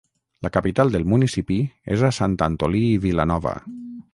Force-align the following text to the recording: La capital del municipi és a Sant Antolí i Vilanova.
La 0.45 0.49
capital 0.53 0.93
del 0.95 1.05
municipi 1.13 1.59
és 1.97 2.07
a 2.07 2.11
Sant 2.21 2.35
Antolí 2.49 2.85
i 2.95 2.99
Vilanova. 3.05 3.57